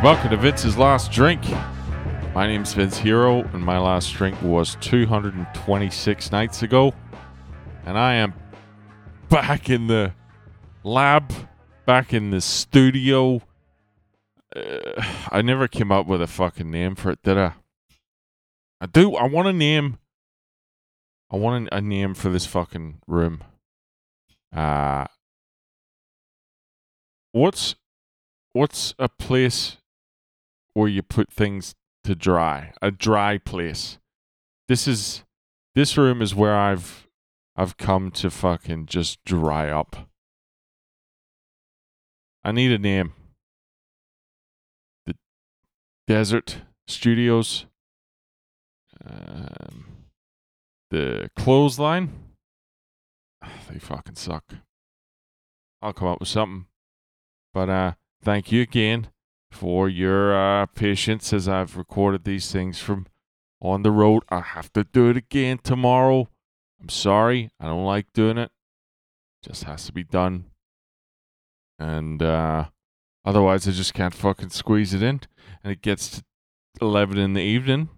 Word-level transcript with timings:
Welcome 0.00 0.30
to 0.30 0.36
Vince's 0.36 0.78
Last 0.78 1.10
Drink. 1.10 1.42
My 2.32 2.46
name's 2.46 2.72
Vince 2.72 2.96
Hero, 2.96 3.42
and 3.42 3.64
my 3.64 3.80
last 3.80 4.14
drink 4.14 4.40
was 4.40 4.76
226 4.80 6.30
nights 6.30 6.62
ago. 6.62 6.94
And 7.84 7.98
I 7.98 8.14
am 8.14 8.32
back 9.28 9.68
in 9.68 9.88
the 9.88 10.14
lab, 10.84 11.32
back 11.84 12.14
in 12.14 12.30
the 12.30 12.40
studio. 12.40 13.42
Uh, 14.54 15.02
I 15.32 15.42
never 15.42 15.66
came 15.66 15.90
up 15.90 16.06
with 16.06 16.22
a 16.22 16.28
fucking 16.28 16.70
name 16.70 16.94
for 16.94 17.10
it, 17.10 17.22
did 17.24 17.36
I? 17.36 17.54
I 18.80 18.86
do. 18.86 19.16
I 19.16 19.26
want 19.26 19.48
a 19.48 19.52
name. 19.52 19.98
I 21.28 21.36
want 21.36 21.70
a 21.72 21.80
name 21.80 22.14
for 22.14 22.28
this 22.28 22.46
fucking 22.46 23.00
room. 23.08 23.42
Uh, 24.54 25.06
what's 27.32 27.74
what's 28.52 28.94
a 29.00 29.08
place 29.08 29.78
where 30.78 30.88
you 30.88 31.02
put 31.02 31.32
things 31.32 31.74
to 32.04 32.14
dry? 32.14 32.72
A 32.80 32.92
dry 32.92 33.36
place. 33.38 33.98
This 34.68 34.86
is 34.86 35.24
this 35.74 35.96
room 35.96 36.22
is 36.22 36.36
where 36.36 36.56
I've 36.56 37.08
I've 37.56 37.76
come 37.76 38.12
to 38.12 38.30
fucking 38.30 38.86
just 38.86 39.18
dry 39.24 39.70
up. 39.70 40.08
I 42.44 42.52
need 42.52 42.70
a 42.70 42.78
name. 42.78 43.12
The 45.06 45.14
Desert 46.06 46.58
Studios. 46.86 47.66
Um, 49.04 49.86
the 50.90 51.28
clothesline. 51.36 52.12
They 53.68 53.80
fucking 53.80 54.14
suck. 54.14 54.44
I'll 55.82 55.92
come 55.92 56.08
up 56.08 56.20
with 56.20 56.28
something. 56.28 56.66
But 57.52 57.68
uh 57.68 57.92
thank 58.22 58.52
you 58.52 58.62
again 58.62 59.08
for 59.50 59.88
your 59.88 60.36
uh 60.36 60.66
patience 60.66 61.32
as 61.32 61.48
I've 61.48 61.76
recorded 61.76 62.24
these 62.24 62.52
things 62.52 62.78
from 62.80 63.06
on 63.60 63.82
the 63.82 63.90
road. 63.90 64.22
I 64.28 64.40
have 64.40 64.72
to 64.74 64.84
do 64.84 65.08
it 65.10 65.16
again 65.16 65.58
tomorrow. 65.62 66.28
I'm 66.80 66.88
sorry. 66.88 67.50
I 67.58 67.66
don't 67.66 67.84
like 67.84 68.12
doing 68.12 68.38
it. 68.38 68.50
Just 69.44 69.64
has 69.64 69.84
to 69.86 69.92
be 69.92 70.04
done. 70.04 70.44
And 71.78 72.22
uh 72.22 72.66
otherwise 73.24 73.66
I 73.66 73.72
just 73.72 73.94
can't 73.94 74.14
fucking 74.14 74.50
squeeze 74.50 74.94
it 74.94 75.02
in. 75.02 75.20
And 75.64 75.72
it 75.72 75.82
gets 75.82 76.10
to 76.10 76.22
eleven 76.80 77.18
in 77.18 77.32
the 77.32 77.42
evening 77.42 77.88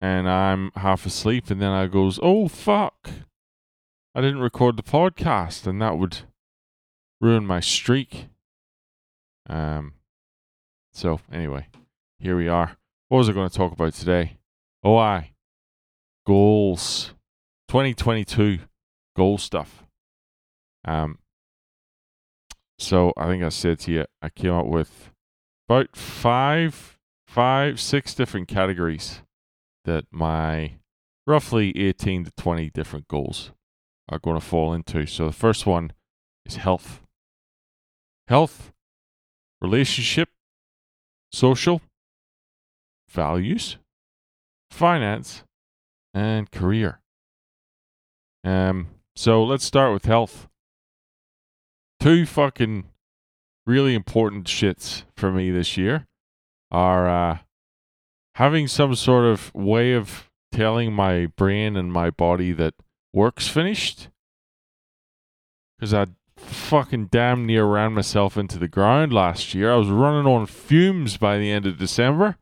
and 0.00 0.28
I'm 0.28 0.70
half 0.76 1.04
asleep 1.04 1.50
and 1.50 1.60
then 1.60 1.70
I 1.70 1.86
goes, 1.86 2.18
Oh 2.22 2.48
fuck. 2.48 3.10
I 4.14 4.20
didn't 4.20 4.40
record 4.40 4.76
the 4.76 4.82
podcast 4.82 5.66
and 5.66 5.80
that 5.80 5.96
would 5.98 6.18
ruin 7.20 7.46
my 7.46 7.60
streak. 7.60 8.28
Um 9.48 9.94
so 10.92 11.20
anyway, 11.32 11.66
here 12.18 12.36
we 12.36 12.48
are. 12.48 12.76
What 13.08 13.18
was 13.18 13.28
I 13.28 13.32
going 13.32 13.48
to 13.48 13.56
talk 13.56 13.72
about 13.72 13.94
today? 13.94 14.38
Oh 14.82 14.96
I 14.96 15.32
goals. 16.26 17.12
2022 17.68 18.58
goal 19.16 19.38
stuff. 19.38 19.84
Um 20.84 21.18
so 22.78 23.12
I 23.16 23.26
think 23.26 23.42
I 23.42 23.50
said 23.50 23.78
to 23.80 23.92
you 23.92 24.04
I 24.22 24.28
came 24.30 24.52
up 24.52 24.66
with 24.66 25.10
about 25.68 25.96
five 25.96 26.98
five 27.26 27.80
six 27.80 28.14
different 28.14 28.48
categories 28.48 29.20
that 29.84 30.04
my 30.10 30.72
roughly 31.26 31.76
18 31.76 32.24
to 32.24 32.32
20 32.36 32.70
different 32.70 33.06
goals 33.06 33.52
are 34.08 34.18
going 34.18 34.38
to 34.38 34.44
fall 34.44 34.74
into. 34.74 35.06
So 35.06 35.26
the 35.26 35.32
first 35.32 35.66
one 35.66 35.92
is 36.44 36.56
health. 36.56 37.00
Health, 38.26 38.72
relationship, 39.60 40.28
social, 41.32 41.80
values, 43.08 43.76
finance, 44.70 45.42
and 46.14 46.50
career. 46.50 47.00
Um 48.44 48.88
so 49.16 49.44
let's 49.44 49.64
start 49.64 49.92
with 49.92 50.04
health. 50.06 50.48
Two 51.98 52.24
fucking 52.24 52.84
really 53.66 53.94
important 53.94 54.46
shits 54.46 55.04
for 55.16 55.30
me 55.30 55.50
this 55.50 55.76
year 55.76 56.06
are 56.70 57.08
uh 57.08 57.38
having 58.36 58.66
some 58.66 58.94
sort 58.94 59.26
of 59.26 59.54
way 59.54 59.92
of 59.92 60.30
telling 60.52 60.92
my 60.92 61.26
brain 61.36 61.76
and 61.76 61.92
my 61.92 62.10
body 62.10 62.52
that 62.52 62.74
work's 63.12 63.48
finished. 63.48 64.08
Because 65.78 65.94
I 65.94 66.06
fucking 66.46 67.06
damn 67.06 67.46
near 67.46 67.64
ran 67.64 67.92
myself 67.92 68.36
into 68.36 68.58
the 68.58 68.68
ground 68.68 69.12
last 69.12 69.54
year. 69.54 69.72
I 69.72 69.76
was 69.76 69.88
running 69.88 70.26
on 70.26 70.46
fumes 70.46 71.16
by 71.16 71.38
the 71.38 71.50
end 71.50 71.66
of 71.66 71.78
December. 71.78 72.36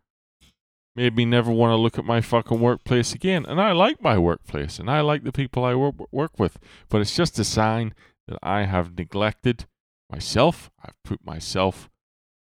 Made 0.96 1.16
me 1.16 1.24
never 1.24 1.50
want 1.50 1.70
to 1.72 1.76
look 1.76 1.98
at 1.98 2.04
my 2.04 2.20
fucking 2.20 2.60
workplace 2.60 3.12
again. 3.12 3.46
And 3.46 3.60
I 3.60 3.72
like 3.72 4.02
my 4.02 4.18
workplace 4.18 4.78
and 4.78 4.90
I 4.90 5.00
like 5.00 5.22
the 5.22 5.32
people 5.32 5.64
I 5.64 5.74
work, 5.74 5.94
work 6.10 6.38
with. 6.38 6.58
But 6.88 7.00
it's 7.00 7.14
just 7.14 7.38
a 7.38 7.44
sign 7.44 7.94
that 8.26 8.38
I 8.42 8.64
have 8.64 8.98
neglected 8.98 9.66
myself. 10.10 10.70
I've 10.84 11.00
put 11.04 11.24
myself 11.24 11.88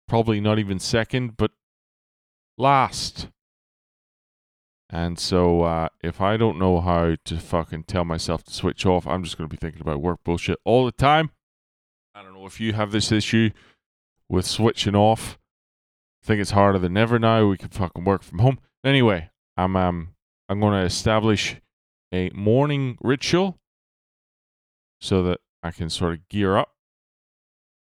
probably 0.07 0.41
not 0.41 0.59
even 0.59 0.79
second, 0.79 1.37
but 1.37 1.51
last. 2.57 3.27
And 4.93 5.17
so 5.17 5.63
uh, 5.63 5.89
if 6.03 6.21
I 6.21 6.37
don't 6.37 6.59
know 6.59 6.79
how 6.79 7.15
to 7.25 7.39
fucking 7.39 7.85
tell 7.85 8.05
myself 8.05 8.43
to 8.43 8.53
switch 8.53 8.85
off, 8.85 9.07
I'm 9.07 9.23
just 9.23 9.39
going 9.39 9.49
to 9.49 9.51
be 9.51 9.57
thinking 9.57 9.81
about 9.81 10.01
work 10.01 10.19
bullshit 10.23 10.59
all 10.65 10.85
the 10.85 10.91
time. 10.91 11.31
I 12.13 12.21
don't 12.21 12.35
know 12.35 12.45
if 12.45 12.61
you 12.61 12.73
have 12.73 12.91
this 12.91 13.11
issue 13.11 13.49
with 14.29 14.45
switching 14.45 14.95
off. 14.95 15.39
I 16.23 16.27
think 16.27 16.41
it's 16.41 16.51
harder 16.51 16.77
than 16.77 16.95
ever 16.95 17.17
now. 17.17 17.47
We 17.47 17.57
can 17.57 17.69
fucking 17.69 18.03
work 18.03 18.21
from 18.21 18.37
home. 18.37 18.59
Anyway, 18.83 19.31
I'm 19.57 19.75
um 19.75 20.09
I'm 20.47 20.59
going 20.59 20.79
to 20.79 20.85
establish 20.85 21.55
a 22.13 22.29
morning 22.29 22.99
ritual 23.01 23.57
so 25.01 25.23
that 25.23 25.39
I 25.63 25.71
can 25.71 25.89
sort 25.89 26.13
of 26.13 26.29
gear 26.29 26.55
up 26.55 26.69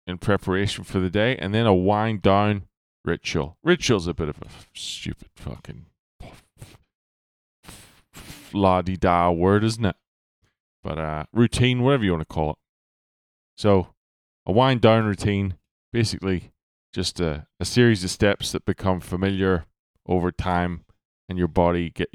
in 0.07 0.17
preparation 0.17 0.85
for 0.85 0.99
the 0.99 1.09
day, 1.09 1.35
and 1.35 1.53
then 1.53 1.65
a 1.65 1.73
wind 1.73 2.21
down 2.21 2.67
ritual. 3.03 3.57
Ritual's 3.65 4.07
a 4.07 4.13
bit 4.13 4.29
of 4.29 4.37
a 4.37 4.47
stupid 4.73 5.27
fucking 5.35 5.87
la 8.55 8.81
di 8.81 8.95
da 8.95 9.29
word, 9.31 9.63
isn't 9.63 9.85
it? 9.85 9.95
But 10.83 10.97
uh, 10.97 11.25
routine, 11.33 11.81
whatever 11.81 12.03
you 12.03 12.11
want 12.11 12.27
to 12.27 12.33
call 12.33 12.51
it. 12.51 12.57
So, 13.57 13.87
a 14.45 14.51
wind 14.51 14.81
down 14.81 15.05
routine, 15.05 15.55
basically 15.91 16.51
just 16.93 17.19
a, 17.19 17.47
a 17.59 17.65
series 17.65 18.03
of 18.03 18.11
steps 18.11 18.51
that 18.51 18.65
become 18.65 18.99
familiar 18.99 19.65
over 20.07 20.31
time, 20.31 20.85
and 21.27 21.37
your 21.37 21.47
body 21.47 21.89
get. 21.89 22.09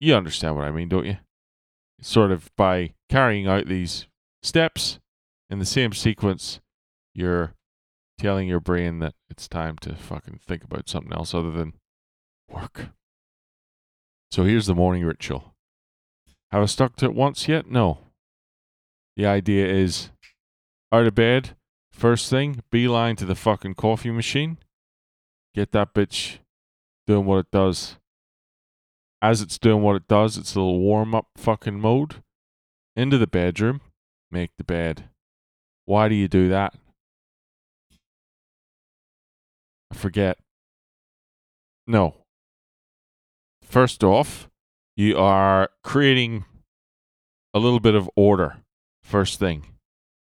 You 0.00 0.14
understand 0.14 0.56
what 0.56 0.64
I 0.64 0.70
mean, 0.70 0.88
don't 0.88 1.06
you? 1.06 1.18
Sort 2.00 2.30
of 2.30 2.50
by 2.56 2.94
carrying 3.08 3.46
out 3.46 3.66
these 3.66 4.06
steps 4.42 4.98
in 5.48 5.58
the 5.58 5.64
same 5.64 5.92
sequence, 5.92 6.60
you're 7.14 7.54
telling 8.18 8.48
your 8.48 8.60
brain 8.60 8.98
that 8.98 9.14
it's 9.28 9.48
time 9.48 9.76
to 9.82 9.94
fucking 9.94 10.40
think 10.46 10.64
about 10.64 10.88
something 10.88 11.12
else 11.12 11.34
other 11.34 11.50
than 11.50 11.74
work. 12.48 12.88
So 14.30 14.44
here's 14.44 14.66
the 14.66 14.74
morning 14.74 15.04
ritual. 15.04 15.54
Have 16.50 16.62
I 16.62 16.66
stuck 16.66 16.96
to 16.96 17.06
it 17.06 17.14
once 17.14 17.48
yet? 17.48 17.70
No. 17.70 17.98
The 19.16 19.26
idea 19.26 19.66
is 19.66 20.10
out 20.92 21.06
of 21.06 21.14
bed, 21.14 21.56
first 21.90 22.28
thing, 22.30 22.62
beeline 22.70 23.16
to 23.16 23.24
the 23.24 23.34
fucking 23.34 23.74
coffee 23.74 24.10
machine. 24.10 24.58
Get 25.54 25.72
that 25.72 25.94
bitch 25.94 26.38
doing 27.06 27.24
what 27.24 27.38
it 27.38 27.50
does. 27.50 27.96
As 29.22 29.40
it's 29.40 29.58
doing 29.58 29.82
what 29.82 29.96
it 29.96 30.06
does, 30.06 30.36
it's 30.36 30.54
a 30.54 30.60
little 30.60 30.80
warm 30.80 31.14
up 31.14 31.28
fucking 31.36 31.80
mode. 31.80 32.16
Into 32.94 33.18
the 33.18 33.26
bedroom, 33.26 33.80
make 34.30 34.50
the 34.56 34.64
bed. 34.64 35.08
Why 35.84 36.08
do 36.08 36.14
you 36.14 36.28
do 36.28 36.48
that? 36.48 36.74
I 39.90 39.94
forget. 39.94 40.38
No. 41.86 42.14
First 43.66 44.04
off, 44.04 44.48
you 44.96 45.18
are 45.18 45.70
creating 45.82 46.44
a 47.52 47.58
little 47.58 47.80
bit 47.80 47.94
of 47.94 48.08
order. 48.16 48.58
First 49.02 49.38
thing. 49.38 49.66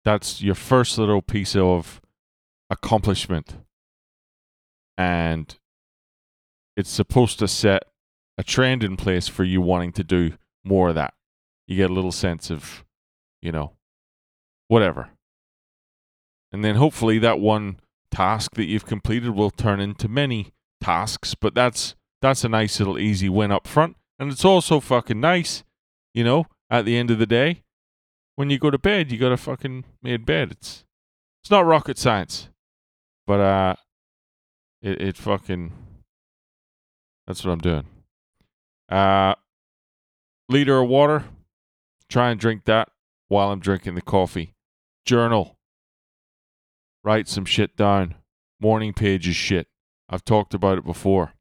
That's 0.04 0.42
your 0.42 0.54
first 0.54 0.98
little 0.98 1.22
piece 1.22 1.54
of 1.54 2.00
accomplishment. 2.70 3.56
And 4.96 5.54
it's 6.76 6.90
supposed 6.90 7.38
to 7.40 7.48
set 7.48 7.84
a 8.38 8.42
trend 8.42 8.82
in 8.82 8.96
place 8.96 9.28
for 9.28 9.44
you 9.44 9.60
wanting 9.60 9.92
to 9.92 10.04
do 10.04 10.32
more 10.64 10.88
of 10.88 10.94
that. 10.94 11.14
You 11.66 11.76
get 11.76 11.90
a 11.90 11.94
little 11.94 12.12
sense 12.12 12.50
of, 12.50 12.84
you 13.42 13.52
know, 13.52 13.72
whatever. 14.68 15.10
And 16.50 16.64
then 16.64 16.76
hopefully 16.76 17.18
that 17.18 17.40
one 17.40 17.78
task 18.10 18.54
that 18.54 18.64
you've 18.64 18.86
completed 18.86 19.30
will 19.30 19.50
turn 19.50 19.80
into 19.80 20.08
many 20.08 20.52
tasks, 20.80 21.34
but 21.34 21.54
that's 21.54 21.94
that's 22.20 22.44
a 22.44 22.48
nice 22.48 22.78
little 22.78 22.98
easy 22.98 23.28
win 23.28 23.52
up 23.52 23.66
front. 23.66 23.96
And 24.18 24.32
it's 24.32 24.44
also 24.44 24.80
fucking 24.80 25.20
nice, 25.20 25.62
you 26.12 26.24
know, 26.24 26.46
at 26.70 26.84
the 26.84 26.96
end 26.96 27.10
of 27.10 27.18
the 27.18 27.26
day, 27.26 27.62
when 28.36 28.50
you 28.50 28.58
go 28.58 28.70
to 28.70 28.78
bed, 28.78 29.10
you 29.12 29.18
got 29.18 29.32
a 29.32 29.36
fucking 29.36 29.84
made 30.02 30.26
bed. 30.26 30.50
It's 30.52 30.84
it's 31.42 31.50
not 31.50 31.66
rocket 31.66 31.98
science. 31.98 32.48
But 33.26 33.40
uh 33.40 33.76
It 34.82 35.00
it 35.00 35.16
fucking 35.16 35.72
that's 37.26 37.44
what 37.44 37.52
I'm 37.52 37.58
doing. 37.58 37.86
Uh 38.88 39.34
liter 40.48 40.80
of 40.80 40.88
water. 40.88 41.24
Try 42.08 42.30
and 42.30 42.40
drink 42.40 42.64
that 42.64 42.88
while 43.28 43.50
I'm 43.50 43.60
drinking 43.60 43.94
the 43.94 44.02
coffee. 44.02 44.54
Journal. 45.04 45.58
Write 47.04 47.28
some 47.28 47.44
shit 47.44 47.76
down. 47.76 48.14
Morning 48.60 48.92
pages 48.92 49.36
shit. 49.36 49.68
I've 50.08 50.24
talked 50.24 50.54
about 50.54 50.78
it 50.78 50.84
before. 50.84 51.34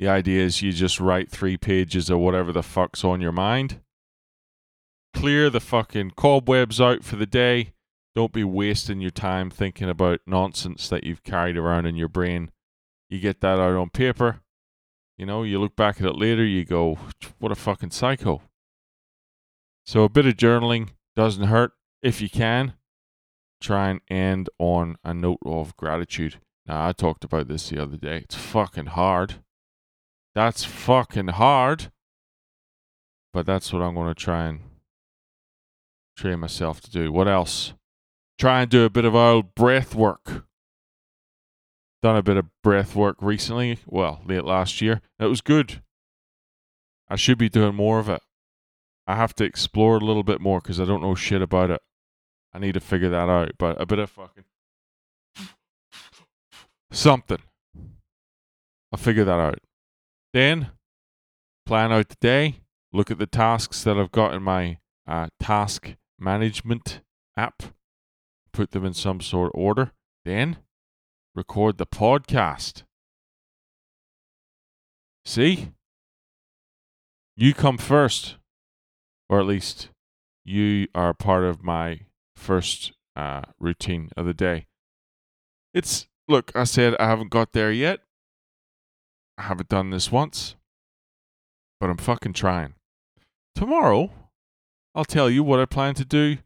The 0.00 0.08
idea 0.08 0.42
is 0.42 0.62
you 0.62 0.72
just 0.72 0.98
write 0.98 1.30
three 1.30 1.58
pages 1.58 2.08
of 2.08 2.20
whatever 2.20 2.52
the 2.52 2.62
fuck's 2.62 3.04
on 3.04 3.20
your 3.20 3.32
mind. 3.32 3.80
Clear 5.12 5.50
the 5.50 5.60
fucking 5.60 6.12
cobwebs 6.16 6.80
out 6.80 7.04
for 7.04 7.16
the 7.16 7.26
day. 7.26 7.74
Don't 8.14 8.32
be 8.32 8.42
wasting 8.42 9.02
your 9.02 9.10
time 9.10 9.50
thinking 9.50 9.90
about 9.90 10.20
nonsense 10.26 10.88
that 10.88 11.04
you've 11.04 11.22
carried 11.22 11.58
around 11.58 11.84
in 11.84 11.96
your 11.96 12.08
brain. 12.08 12.50
You 13.10 13.20
get 13.20 13.42
that 13.42 13.60
out 13.60 13.76
on 13.76 13.90
paper. 13.90 14.40
You 15.18 15.26
know, 15.26 15.42
you 15.42 15.60
look 15.60 15.76
back 15.76 16.00
at 16.00 16.06
it 16.06 16.16
later, 16.16 16.46
you 16.46 16.64
go, 16.64 16.98
what 17.38 17.52
a 17.52 17.54
fucking 17.54 17.90
psycho. 17.90 18.40
So 19.84 20.04
a 20.04 20.08
bit 20.08 20.24
of 20.24 20.34
journaling 20.34 20.90
doesn't 21.14 21.48
hurt 21.48 21.72
if 22.02 22.22
you 22.22 22.30
can. 22.30 22.72
Try 23.60 23.90
and 23.90 24.00
end 24.08 24.48
on 24.58 24.96
a 25.04 25.12
note 25.12 25.40
of 25.44 25.76
gratitude. 25.76 26.36
Now, 26.66 26.88
I 26.88 26.92
talked 26.92 27.22
about 27.22 27.48
this 27.48 27.68
the 27.68 27.82
other 27.82 27.98
day. 27.98 28.22
It's 28.24 28.34
fucking 28.34 28.86
hard. 28.86 29.42
That's 30.34 30.64
fucking 30.64 31.28
hard. 31.28 31.90
But 33.32 33.46
that's 33.46 33.72
what 33.72 33.82
I'm 33.82 33.94
going 33.94 34.12
to 34.12 34.14
try 34.14 34.46
and 34.46 34.60
train 36.16 36.40
myself 36.40 36.80
to 36.82 36.90
do. 36.90 37.12
What 37.12 37.28
else? 37.28 37.74
Try 38.38 38.62
and 38.62 38.70
do 38.70 38.84
a 38.84 38.90
bit 38.90 39.04
of 39.04 39.14
old 39.14 39.54
breath 39.54 39.94
work. 39.94 40.44
Done 42.02 42.16
a 42.16 42.22
bit 42.22 42.38
of 42.38 42.46
breath 42.62 42.96
work 42.96 43.16
recently, 43.20 43.78
well, 43.86 44.20
late 44.24 44.44
last 44.44 44.80
year. 44.80 45.02
It 45.18 45.26
was 45.26 45.42
good. 45.42 45.82
I 47.08 47.16
should 47.16 47.38
be 47.38 47.48
doing 47.48 47.74
more 47.74 47.98
of 47.98 48.08
it. 48.08 48.22
I 49.06 49.16
have 49.16 49.34
to 49.34 49.44
explore 49.44 49.96
a 49.96 50.04
little 50.04 50.22
bit 50.22 50.40
more 50.40 50.60
because 50.60 50.80
I 50.80 50.84
don't 50.84 51.02
know 51.02 51.14
shit 51.14 51.42
about 51.42 51.70
it. 51.70 51.82
I 52.54 52.58
need 52.58 52.74
to 52.74 52.80
figure 52.80 53.10
that 53.10 53.28
out. 53.28 53.52
But 53.58 53.80
a 53.80 53.86
bit 53.86 53.98
of 53.98 54.10
fucking 54.10 54.44
something. 56.90 57.42
I'll 58.92 58.98
figure 58.98 59.24
that 59.24 59.38
out. 59.38 59.58
Then 60.32 60.70
plan 61.66 61.92
out 61.92 62.08
the 62.08 62.16
day. 62.20 62.60
Look 62.92 63.10
at 63.10 63.18
the 63.18 63.26
tasks 63.26 63.84
that 63.84 63.98
I've 63.98 64.12
got 64.12 64.34
in 64.34 64.42
my 64.42 64.78
uh, 65.06 65.28
task 65.40 65.94
management 66.18 67.00
app 67.36 67.62
put 68.52 68.72
them 68.72 68.84
in 68.84 68.94
some 68.94 69.20
sort 69.20 69.52
of 69.54 69.60
order, 69.60 69.92
then 70.24 70.58
record 71.34 71.78
the 71.78 71.86
podcast. 71.86 72.82
See? 75.24 75.72
You 77.36 77.54
come 77.54 77.78
first, 77.78 78.36
or 79.28 79.40
at 79.40 79.46
least 79.46 79.88
you 80.44 80.88
are 80.94 81.14
part 81.14 81.44
of 81.44 81.62
my 81.62 82.00
first 82.36 82.92
uh, 83.16 83.42
routine 83.58 84.10
of 84.16 84.26
the 84.26 84.34
day. 84.34 84.66
It's, 85.72 86.06
look, 86.28 86.52
I 86.54 86.64
said 86.64 86.96
I 86.98 87.06
haven't 87.06 87.30
got 87.30 87.52
there 87.52 87.72
yet. 87.72 88.00
I 89.40 89.44
haven't 89.44 89.70
done 89.70 89.88
this 89.88 90.12
once, 90.12 90.54
but 91.80 91.88
I'm 91.88 91.96
fucking 91.96 92.34
trying. 92.34 92.74
Tomorrow, 93.54 94.12
I'll 94.94 95.06
tell 95.06 95.30
you 95.30 95.42
what 95.42 95.58
I 95.58 95.64
plan 95.64 95.94
to 95.94 96.04
do 96.04 96.36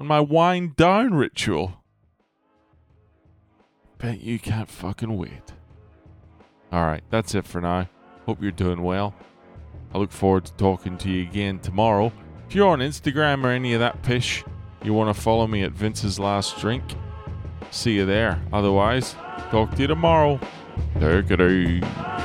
on 0.00 0.08
my 0.08 0.18
wind 0.18 0.74
down 0.74 1.14
ritual. 1.14 1.84
Bet 3.98 4.22
you 4.22 4.40
can't 4.40 4.68
fucking 4.68 5.16
wait. 5.16 5.52
Alright, 6.72 7.04
that's 7.10 7.36
it 7.36 7.46
for 7.46 7.60
now. 7.60 7.88
Hope 8.26 8.42
you're 8.42 8.50
doing 8.50 8.82
well. 8.82 9.14
I 9.94 9.98
look 9.98 10.10
forward 10.10 10.46
to 10.46 10.52
talking 10.54 10.98
to 10.98 11.08
you 11.08 11.22
again 11.22 11.60
tomorrow. 11.60 12.12
If 12.48 12.56
you're 12.56 12.70
on 12.70 12.80
Instagram 12.80 13.44
or 13.44 13.50
any 13.50 13.72
of 13.74 13.78
that 13.80 14.02
pish, 14.02 14.42
you 14.82 14.92
want 14.92 15.14
to 15.14 15.22
follow 15.22 15.46
me 15.46 15.62
at 15.62 15.70
Vince's 15.70 16.18
Last 16.18 16.58
Drink, 16.58 16.82
see 17.70 17.92
you 17.94 18.04
there. 18.04 18.42
Otherwise, 18.52 19.14
talk 19.52 19.76
to 19.76 19.82
you 19.82 19.86
tomorrow. 19.86 20.40
Take 20.98 21.30
it 21.30 21.40
easy. 21.40 22.21